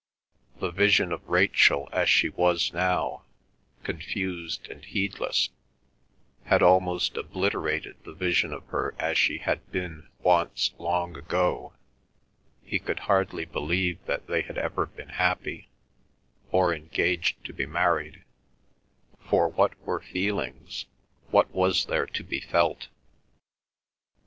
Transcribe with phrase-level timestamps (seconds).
[0.59, 3.21] The vision of Rachel as she was now,
[3.83, 5.49] confused and heedless,
[6.45, 11.73] had almost obliterated the vision of her as she had been once long ago;
[12.63, 15.69] he could hardly believe that they had ever been happy,
[16.51, 18.23] or engaged to be married,
[19.29, 20.87] for what were feelings,
[21.29, 22.87] what was there to be felt?